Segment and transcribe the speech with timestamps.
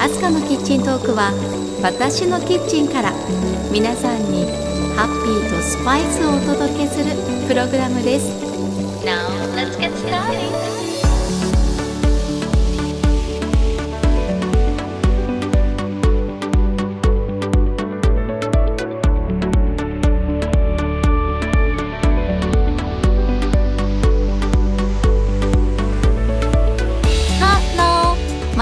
[0.00, 1.32] アスカのキッチントークは
[1.82, 3.12] 私のキッチンから
[3.70, 4.46] 皆さんに
[4.96, 7.04] ハッピーとスパイスをお届けする
[7.46, 8.30] プログラムです。
[9.04, 10.73] Now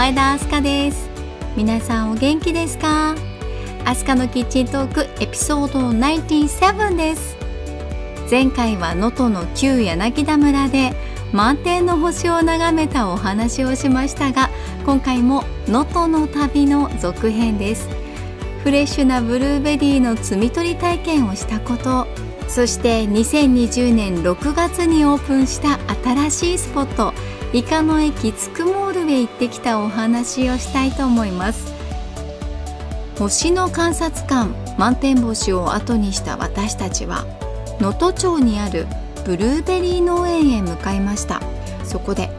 [0.02, 1.08] 前田明日香です。
[1.56, 3.14] 皆さんお元気ですか？
[3.86, 7.36] 明日香のキッチントークエピソード97です。
[8.28, 10.92] 前回は能登の旧柳田村で
[11.32, 14.50] 満天の星を眺めたお話をしましたが
[14.84, 17.88] 今回も能登の旅の続編です。
[18.64, 22.08] フレッシュなブルーベリーの摘み取り体験をしたこと
[22.48, 27.14] そして2020年6月にオープンした新しいスポット
[27.52, 31.70] イカの駅つくもールへ行ってきたお話をしたいと思います。
[33.18, 37.26] 星の観察官満天星を後にした私たちは
[37.78, 38.86] 能登町にある
[39.26, 41.42] ブルーベリー農園へ向かいました。
[41.84, 42.30] そこで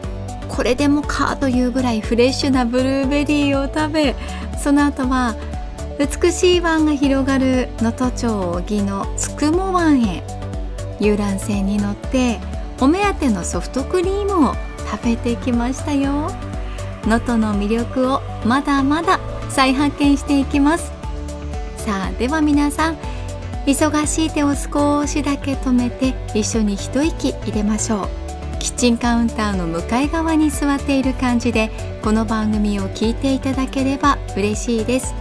[0.48, 4.16] これでもかというぐらいフレッシュなブルーベリーを食べ
[4.58, 5.36] その後は
[5.98, 10.24] 美しい湾が広がる能登町荻のつくも湾へ。
[11.00, 12.40] 遊覧船に乗って
[12.80, 14.54] お目当てのソフトクリームを
[14.96, 16.30] 食べてきましたよ。
[17.04, 19.18] 能登の魅力をまだまだ
[19.50, 20.92] 再発見していきます。
[21.76, 22.96] さあでは皆さん
[23.66, 28.08] 忙しい手を少しだけ止めて一緒に一息入れましょう。
[28.58, 31.70] キッチンカウンターの向かい側に座っている感じで
[32.02, 35.14] この番組を聞いていただければ嬉しいです。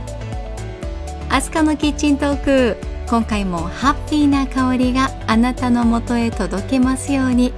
[1.29, 2.77] アスカのキッチントーク
[3.09, 7.53] 今回もハッピーな香りがあなたのもとへ届けますように。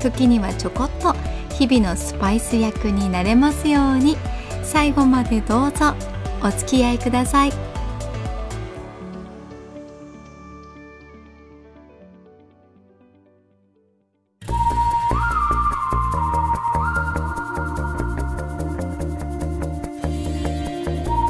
[0.00, 1.14] 時にはちょこっと
[1.58, 4.16] 日々のスパイス役になれますように。
[4.62, 5.94] 最後までどうぞ
[6.42, 7.50] お付き合いください。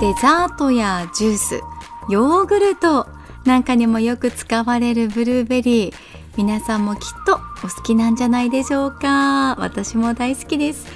[0.00, 1.60] デザートやジュース
[2.08, 3.06] ヨーグルト
[3.44, 5.94] なんかにもよく使われるブルーベリー。
[6.36, 9.56] 皆さんもきっとお好きなんじゃないでしょうか。
[9.56, 10.86] 私も大好きです。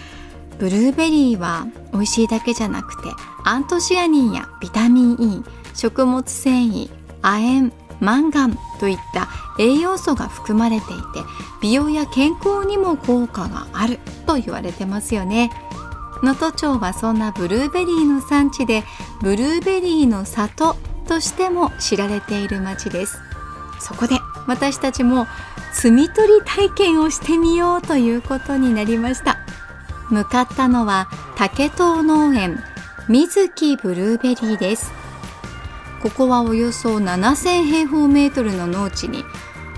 [0.58, 3.08] ブルーベリーは美味しいだけじゃなくて
[3.44, 5.44] アントシアニンやビタミン E
[5.74, 6.90] 食物繊維
[7.22, 9.28] 亜鉛マンガンといった
[9.58, 11.02] 栄養素が含まれていて
[11.62, 15.50] 美容や健康にも効果があると言われてますよね。
[16.22, 18.84] 能登町はそんなブルーベリーの産地で
[19.22, 23.18] ブルーベリーの里としても知られている町です。
[23.80, 25.26] そこで私たちも
[25.72, 29.38] 摘み取り体験をしてみようということになりました。
[30.10, 32.62] 向かったのは竹藤農園
[33.08, 34.92] 水木ブルーベリーです。
[36.02, 39.24] ここはおよそ7000平方メートルの農地に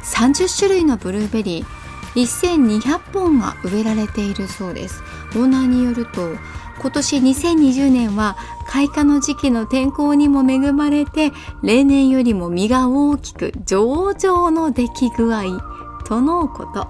[0.04, 1.66] 30種類のブルーベリー
[2.14, 5.02] 1200本が植えられているそうです。
[5.34, 6.36] オーナーによると
[6.80, 8.36] 今年2020年は
[8.66, 11.32] 開花の時期の天候にも恵まれて
[11.62, 15.71] 例年よりも実が大きく上々の出来具合。
[16.04, 16.88] とのこと。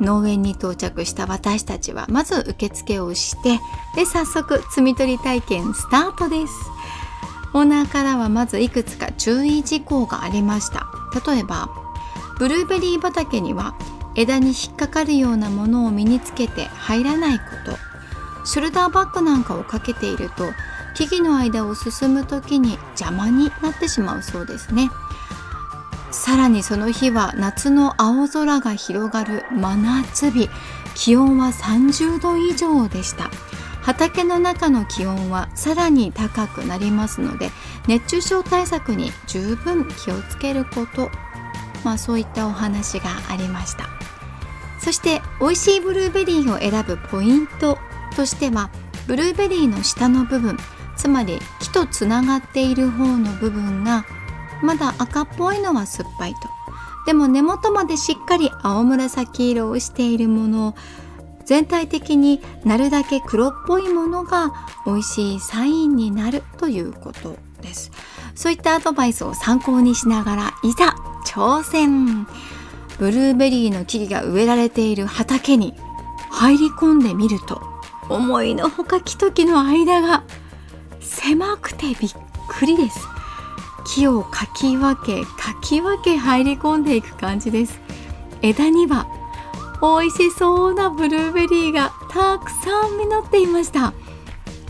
[0.00, 3.60] 農園に到着した私たちはまず受付をして
[3.94, 6.54] で早速摘み取り体験スタートです。
[7.52, 10.86] オーナーからはまずいくつか注意事項がありました。
[11.26, 11.68] 例えば
[12.38, 13.74] ブルーベリー畑には
[14.14, 17.76] 枝に引っかかるようなものを身につけて入らないこと。
[18.46, 20.44] ショルダーバッグなんかをかけていると
[20.94, 24.90] 木々の間を進む時に邪魔になってしまうそうですね。
[26.10, 30.48] さらにその日は夏の青空が広がる真夏日。
[30.94, 33.30] 気温は30度以上でした。
[33.80, 37.50] 畑の中の気温はさらに高くなりますので
[37.88, 41.10] 熱中症対策に十分気をつけること。
[41.84, 43.88] まあそういったお話がありました。
[44.78, 47.78] そして美味しいブルーベリーを選ぶポイント
[48.16, 48.70] としては
[49.06, 50.56] ブルーベリーの下の部分
[50.96, 54.04] つまり木とつながっている方の部分が
[54.62, 56.40] まだ赤っぽいのは酸っぱいと。
[57.06, 60.74] でも根元までしっかり青紫色をしているもの。
[61.44, 64.52] 全体的になるだけ黒っぽいものが
[64.86, 67.90] 美味しいサインになるということです。
[68.36, 70.94] そういったアドバイスを参考にしながらいざ
[71.26, 72.26] 挑戦。
[72.98, 75.74] ブルーベリーの木々が植えられている畑に
[76.30, 77.60] 入り込んでみると
[78.08, 80.22] 思いのほか木と木の間が
[81.00, 81.96] 狭くてびっ
[82.48, 83.00] くりです。
[83.86, 87.80] 木をかき分けかき分け入り込んでいく感じです。
[88.42, 89.06] 枝には
[89.80, 93.92] 美味しそうなブルーベリーがたくさん実っていました。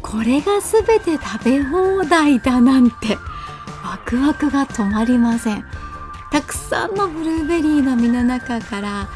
[0.03, 3.17] これが全て食べ放題だなんて
[3.85, 5.65] ワクワクが止まりません。
[6.31, 9.09] たくさんのブルーベリーの実の中から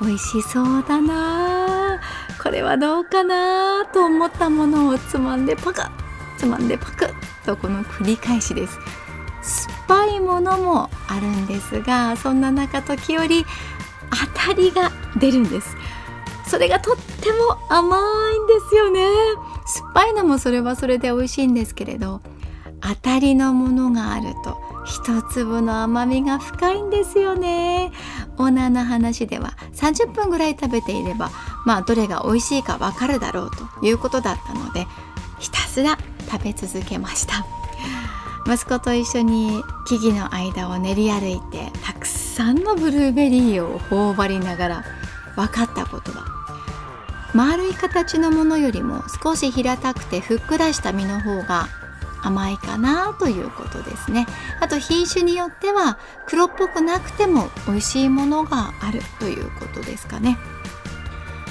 [0.00, 2.00] 美味しそうだな
[2.42, 5.90] これはどうかなと思ったものをつまんでパクッ
[6.38, 7.14] つまんでパクッ
[7.44, 8.78] とこの繰り返しです。
[9.90, 15.76] ぱいものもあるんですがそんな中時折当たりが出るんです。
[16.46, 17.98] それがとっても甘
[18.32, 19.04] いんですよね。
[19.66, 22.20] 酸っぱいのもそれはそれで美味しいんですけれど
[22.80, 27.90] 当たりのものがあると一粒の甘みが深いんですよね。
[28.38, 31.30] オーナーの話では30分ぐらい食べていれば
[31.66, 34.86] まあどれが美味しいかわかるだろうということだったので
[35.40, 35.98] ひたすら
[36.30, 37.59] 食べ続けました。
[38.50, 44.84] 息子と一緒に木々の間を練り歩いてたくさんのブルーベリーを頬張りながら
[45.36, 46.24] 分かったことは
[47.32, 51.68] 丸い形のものよりも少し平たくてふっくらした実の方が
[52.24, 54.26] 甘いかなということですね。
[54.60, 60.36] あと品種によっては黒っぽくなくても美味しいものがあるということですかね。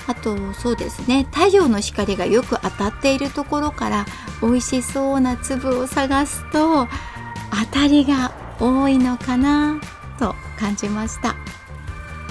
[0.06, 1.28] あとそうですね。
[1.31, 4.06] 太陽の光がよく当たっているところから
[4.42, 9.80] 美味しそうな粒を探すと当たりが多いのかな
[10.18, 11.36] と感じました。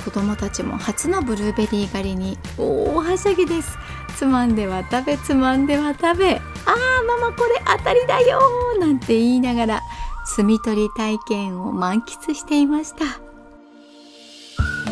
[0.04, 3.76] 子供たちも初のブルーベリー狩りに大はしゃぎです。
[4.16, 8.40] つまんでは食べつまんでは食べあーママこれ当たりだよ
[8.80, 9.82] なんて言いながら
[10.26, 13.04] 摘み取り体験を満喫していました。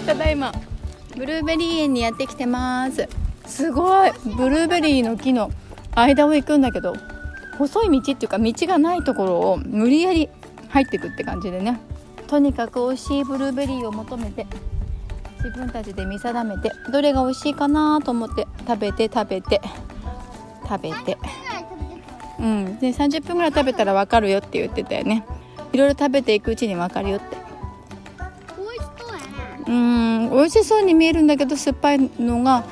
[0.07, 0.53] ただいま
[1.17, 3.09] ブルーベリー園にやってきてます。
[3.47, 5.51] すごいブルーベリーの木の
[5.97, 6.95] 間を行くんだけど
[7.59, 10.29] 細い道っていうか道がないところを無理やり
[10.69, 11.81] 入ってくって感じでね。
[12.29, 14.47] とにかく美味しいブルーベリーを求めて
[15.45, 19.61] 自分たちで見定めてどれが美味しいかなと思って食べて食べて
[20.69, 21.17] 食べて。
[22.39, 22.79] うん。
[22.79, 25.25] で30分ぐらい食べたら分かるよって言ってたよね。
[25.73, 27.37] いろいろ食べていくうちに分かるよって。
[29.69, 30.31] うん。
[30.31, 32.65] 美味しそうに見えるんだけど酸っぱいのが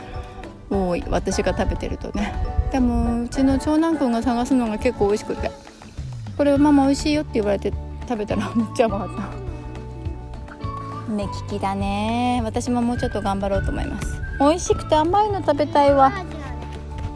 [0.68, 1.04] 多い。
[1.08, 5.48] 私が食べてるとねでもうちの長男くんが探すのが結構美味しくて。
[6.36, 7.72] これママ美味しいよって言われて
[8.08, 9.08] 食べたらめっちゃ甘かっ
[11.06, 11.08] た。
[11.08, 12.40] 目利きだね。
[12.42, 14.20] 私ももうちょっと頑張ろうと思います。
[14.40, 16.12] 美味しくて甘いの食べたいわ。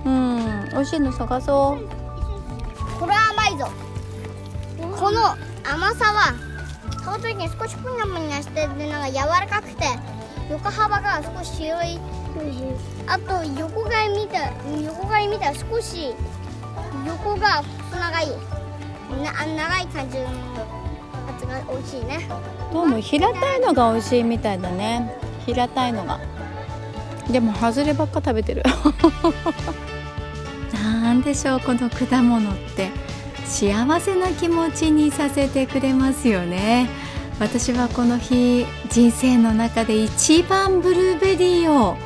[0.05, 1.89] うん美味しいの探そう。
[3.01, 3.69] これは甘いぞ。
[4.97, 5.21] この
[5.69, 6.35] 甘さは
[7.05, 9.87] 買う時に少しぷにゃぷにゃしてでなんか柔らかくて
[10.53, 11.99] 横幅が少し広い
[13.07, 14.53] あと横が見た
[14.83, 16.15] 横が見たら少し
[17.07, 18.29] 横が長い
[19.23, 20.31] な長い感じのや
[21.39, 22.29] つが美味しいね。
[22.73, 25.11] どうも平たいのが美味しいみたいだね。
[25.47, 26.21] 平たいのが
[27.31, 28.63] でも外ればっか食べてる。
[30.75, 32.91] なんでしょうこの果物って
[33.47, 36.89] 幸せな気持ちにさせてくれますよね。
[37.41, 41.97] 私はこの日人生の中で一番ブルーベリーを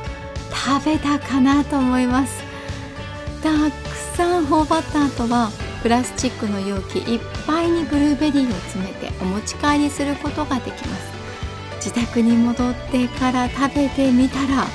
[0.53, 2.43] 食べたかなと思います。
[3.41, 3.71] たく
[4.15, 5.49] さん頬張った後は
[5.81, 11.13] プラスチックの容器いっぱいにブルーベリーを詰めてお持ち帰りすることができます。
[11.77, 14.65] 自宅に戻ってから食べてみたらな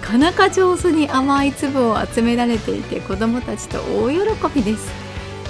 [0.00, 4.18] かなか上手に甘い粒を集められていて子どもたちと大喜
[4.54, 4.88] びです。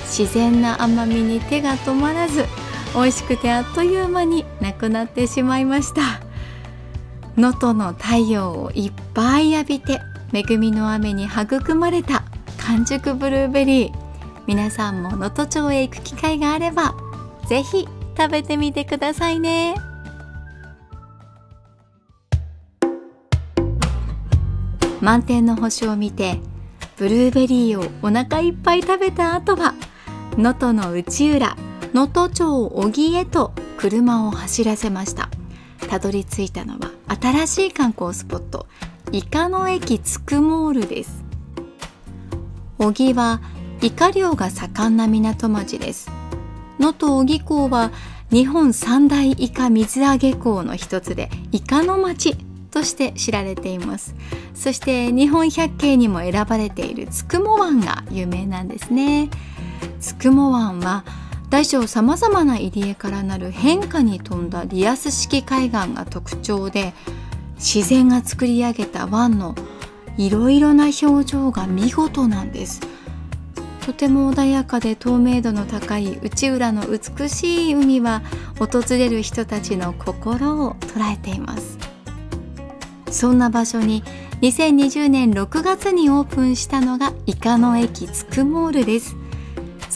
[0.06, 2.46] 自然な甘みに手が止まらず
[2.94, 6.23] 美味しくてあっという間になくなってしまいました。
[7.36, 10.00] 能登の太陽をいっぱい浴びて
[10.32, 12.24] 恵みの雨に育まれた
[12.58, 14.04] 完熟ブルーベリー。
[14.46, 16.94] 皆さんも能登町へ行く機会があれば
[17.48, 19.74] ぜひ食べてみてくださいね。
[25.00, 26.38] 満天の星を見て
[26.96, 29.74] ブルーベリーをお腹いっぱい食べた後は
[30.38, 31.56] 能登の内浦
[31.92, 35.28] 能登町小木へと車を走らせました。
[35.94, 38.66] たどり着いたのは新しい観光スポット
[39.12, 41.22] イカの駅つくモールです。
[42.78, 43.40] 小木は
[43.80, 46.10] イカ漁が盛んな港町です。
[46.80, 47.92] 能登小木港は
[48.32, 52.34] 日本三大イカ水揚げ港の一つでイカの町
[52.72, 54.16] として知られています。
[54.52, 59.30] そして日本百景にも選ばれているつくも湾が有名なんですね。
[60.00, 61.04] つくも湾は
[61.54, 66.92] 大小さまざまな入り江からなる変化に富んだリアス式海岸が特徴で
[67.54, 69.54] 自然が作り上げた湾の
[70.18, 72.80] いろいろな表情が見事なんです。
[73.86, 78.22] とても穏やかで透明度の高い内浦の美しい海は
[78.58, 81.78] 訪れる人たちの心を捉えています。
[83.12, 84.02] そんな場所に
[84.40, 89.14] 2020年6月にオープンしたのがイカの駅つくもーるです。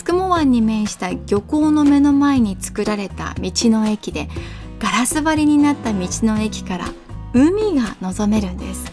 [0.08, 4.30] つくも湾に面した漁港の目の前に作られた道の駅で
[4.78, 6.86] ガラス張りになった道の駅から
[7.34, 8.90] 海が望めるんです。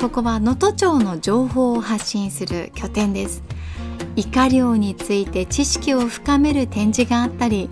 [0.00, 3.42] ここは能登町の情報を発信する拠点です。
[4.14, 7.68] イカ漁について知識を深める展示があったり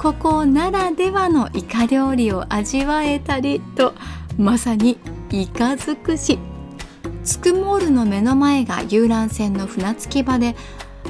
[0.00, 3.94] ここならではのイカ料理を味わえたりと
[4.36, 4.98] まさに
[5.30, 6.40] イカ尽くし。
[7.22, 10.56] つくモールの目の前が遊覧船の船着き場で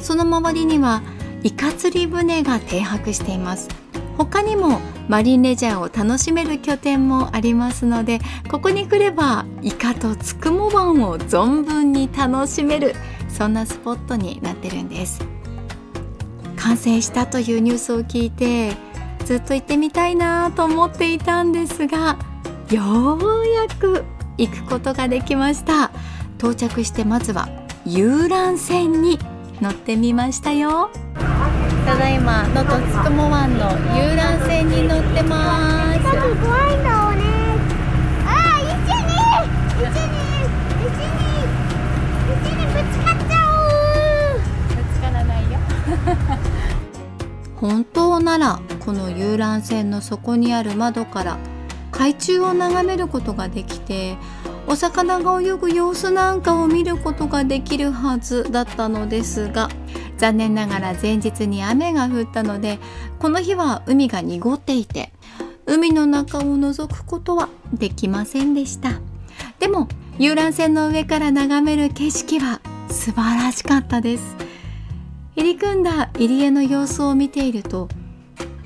[0.03, 1.03] その周りには
[1.43, 3.69] イカ釣り船が停泊しています。
[4.19, 12.95] 他にもマリンレジャーを楽しめる拠点もありますのでここに来ればイカとつくも湾を存分に楽しめる
[13.29, 15.25] そんなスポットになってるんです。
[16.57, 18.77] 完成したというニュースを聞いて
[19.25, 22.19] ずっと行ってみたいなと思っていたんですが
[22.71, 24.05] ようやく
[24.39, 25.91] 行くことができました。
[26.39, 27.49] 到着してまずは
[27.85, 29.19] 遊覧船に
[29.63, 30.91] 乗ってみましたよ。
[31.87, 36.01] ただいま能登つくも湾の遊覧船に乗ってます。
[36.01, 36.17] 怖
[36.69, 37.23] いんだろうね
[38.27, 39.07] ああ一に
[39.79, 40.19] 一に
[40.83, 41.15] 一に
[42.27, 43.35] 一にぶつかっちゃ
[44.35, 44.41] う。
[44.75, 45.59] ぶつからないよ
[47.55, 51.39] 本当ならこの遊覧船の底にある窓から
[51.93, 54.17] 海中を眺めることができて
[54.73, 59.69] お魚が泳ぐ様子なんかを見ることができるはずだったのですが
[60.17, 62.79] 残念ながら前日に雨が降ったので
[63.19, 65.13] この日は海が濁っていて
[65.67, 68.93] 海の中を覗くことはできませんでした。
[69.59, 69.89] でも
[70.19, 74.37] 遊覧船の上から眺める景色は素晴らしかったです。
[75.37, 77.91] 入り組んだ入り江の様子を見ていると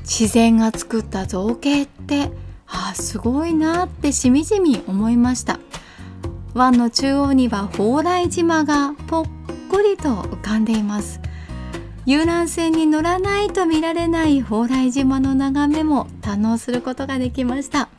[0.02, 2.30] 自然が作った造形って
[2.68, 5.58] あすごいなってしみじみ思いました。
[6.56, 9.24] 湾の中央には蓬莱島がぽっ
[9.70, 11.20] こりと浮かんでいます。
[12.06, 17.90] 遊覧船に乗らないと見られない蓬莱島の眺めも堪能することができました。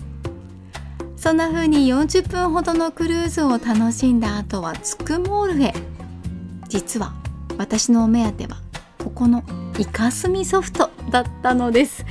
[1.17, 5.75] そんな風に40分ほどのクルーズを楽しんだ後はつくモールへ。
[6.67, 7.13] 実は
[7.59, 8.57] 私のお目当ては
[8.97, 9.43] ここの
[9.77, 12.03] イカスミソフトだったのです。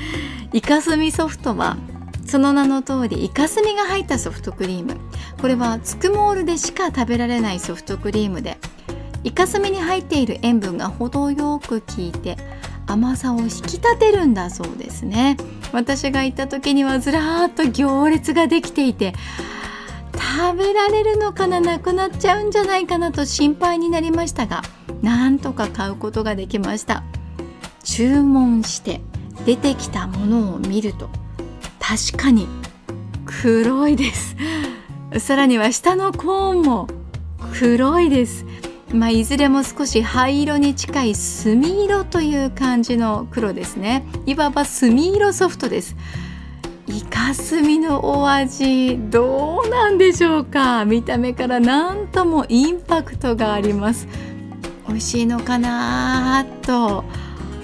[0.53, 1.77] イカスミソフトは
[2.25, 4.97] その名の通りイカスミが入ったソフトクリーム。
[5.41, 8.59] これはつくモールでしか食べられないソフトクリームで
[9.23, 12.37] イカスミに入っている塩分が程よく効いて
[12.87, 15.37] 甘さを引き立てるんだそうですね。
[15.73, 19.15] 私が行った時にはずらーっと行列ができていて
[20.13, 21.61] 食べられるのかな？
[21.61, 24.63] なくなっちゃうんじゃないかなと心配になりましたが
[25.03, 27.03] なんとか買うことができました。
[27.83, 29.01] 注文して
[29.45, 31.09] 出てきたものを見ると
[31.81, 32.47] 確かに
[33.25, 34.37] 黒いです。
[35.19, 36.89] さらには下のコーンも
[37.59, 38.45] 黒いです。
[38.93, 44.07] まあ、いずれも少し灰色に近い墨色という感じの黒ですね。
[44.27, 45.97] いわば墨色ソフトです。
[46.87, 50.85] イカスミのお味どうなんでしょうか？
[50.85, 54.07] 見た目から何ともインパクトがあります。
[54.87, 57.05] 美味しいのかなと。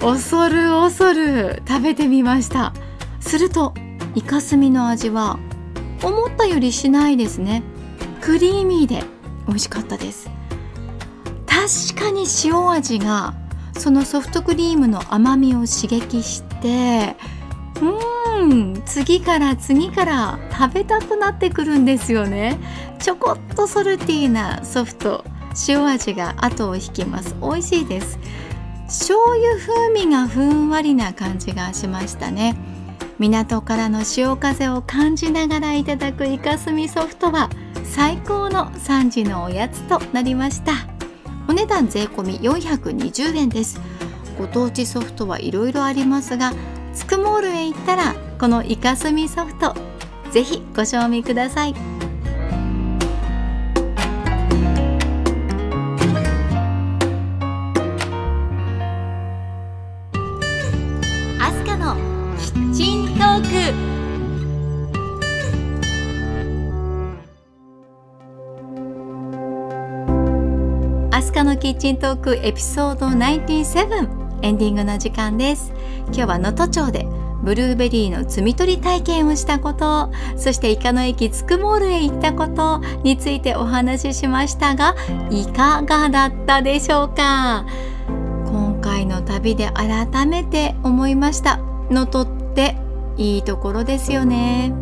[0.01, 2.73] 恐る恐る食べてみました。
[3.21, 3.73] すると
[4.13, 5.39] イカスミの味は
[6.03, 7.63] 思ったよりしないですね。
[8.21, 9.03] クリーミーで
[9.47, 10.29] 美味しかったです。
[11.47, 13.33] 確かに塩味が
[13.77, 17.15] そのソフトクリームの甘みを刺激して
[17.81, 22.57] うん次から次から食べたくなってくるんですよね。
[22.99, 25.23] ちょこっとソルティーなソフト
[25.67, 27.35] 塩味が後を引きます。
[27.41, 28.19] 美味しいです。
[28.87, 32.55] 醤油風味がふんわりな感じがしましたね。
[33.19, 37.49] 港からの潮風を感じながらいただくイカスミソフトは
[37.83, 40.73] 最高の3時のおやつとなりました。
[41.47, 43.79] お値段税込420円です。
[44.37, 46.53] ご当地ソフトはいろいろありますが
[46.93, 49.75] つくモールへ行ったらこのイカスミソフト
[50.31, 51.92] ぜひご賞味ください。
[71.63, 75.71] キッチントークエピソード97エンディングの時間です。
[76.07, 77.07] 今日は能登町で
[77.41, 84.93] ブルーベリーの摘み取り体験をしたことそしてイカの駅つくモールへ行ったことについてお話ししましたが
[85.29, 87.65] いかがだったでしょうか？
[88.07, 91.59] 今回の旅で改めて思いました。
[91.89, 92.75] 能登って
[93.15, 94.73] いいところですよね。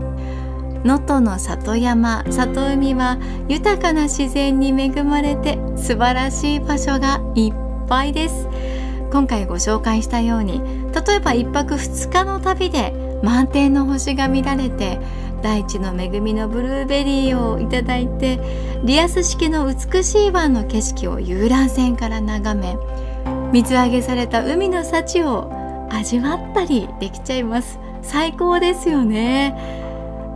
[0.83, 7.53] 能登の里山里海は豊かな自然に恵まれて素晴らしい場所がいっ
[7.88, 8.47] ぱいです。
[9.11, 10.59] 今回ご紹介したように
[10.93, 15.00] 例えば1泊2日の旅で満天の星が見られて
[15.41, 18.39] 大地の恵みのブルーベリーをいただいて
[18.83, 22.77] リアス式の美しい湾の景色を遊覧船から眺め
[23.51, 25.51] 水揚げされた海の幸を
[25.91, 27.79] 味わったりできちゃいます。
[28.01, 29.80] 最高ですよね。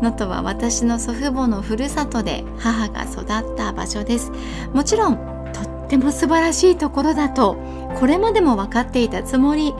[0.02, 4.32] 能登は私の祖父母のふるさとで母が育った場所です。
[4.74, 5.18] もちろん
[5.54, 7.58] とっても素晴らしいところだと
[7.96, 9.74] これまでも分かっていたつもり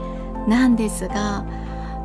[0.48, 1.46] なんですが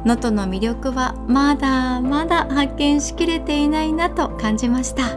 [0.04, 5.08] 能登の魅力はまだまだ発見しきれていないなと感じました。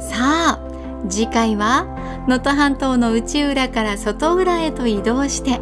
[0.00, 0.60] さあ
[1.08, 1.86] 次回は
[2.28, 5.60] 能登半島の内浦から外浦へと移動して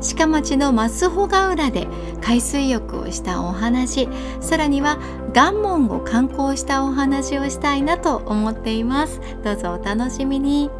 [0.00, 1.86] 鹿町の増穂ヶ浦で
[2.20, 4.08] 海水浴をしたお話
[4.40, 4.98] さらには
[5.34, 9.20] 岩門を観光したお話をしたいなと思っています。
[9.44, 10.70] どうぞお楽しみに。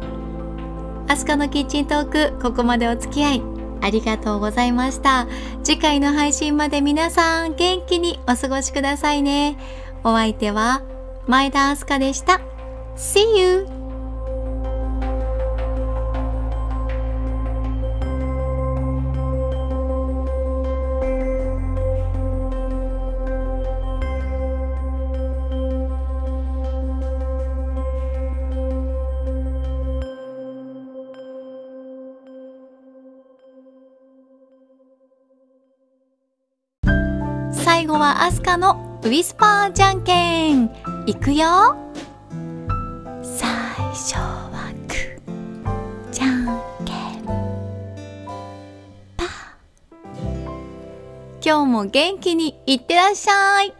[1.07, 3.41] アスカのキッチントークここまでお付き合い
[3.81, 5.27] ありがとうございました。
[5.63, 9.57] 次回の配信まで皆さん元気にお過ごしくださいね。
[10.03, 10.81] お相手は
[11.27, 12.41] 前田明日香でした。
[12.95, 13.76] See you!
[37.97, 40.69] 後はアスカのウィスパーじゃんけん。
[41.07, 41.75] いくよ。
[43.23, 43.49] 最
[43.89, 46.45] 初はグーじゃん
[46.85, 47.25] けん。
[49.17, 49.27] パー。
[51.43, 53.73] 今日も元気にいってらっしゃい。